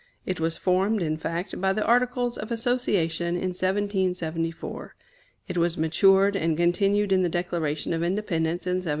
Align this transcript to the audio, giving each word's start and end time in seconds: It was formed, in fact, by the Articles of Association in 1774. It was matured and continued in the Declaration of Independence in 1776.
It 0.25 0.39
was 0.39 0.57
formed, 0.57 1.03
in 1.03 1.15
fact, 1.17 1.61
by 1.61 1.73
the 1.73 1.85
Articles 1.85 2.35
of 2.35 2.51
Association 2.51 3.35
in 3.35 3.49
1774. 3.53 4.95
It 5.47 5.59
was 5.59 5.77
matured 5.77 6.35
and 6.35 6.57
continued 6.57 7.11
in 7.11 7.21
the 7.21 7.29
Declaration 7.29 7.93
of 7.93 8.01
Independence 8.01 8.65
in 8.65 8.77
1776. 8.81 8.89